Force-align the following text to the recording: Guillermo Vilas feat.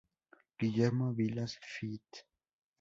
Guillermo 0.57 1.11
Vilas 1.13 1.57
feat. 1.61 2.25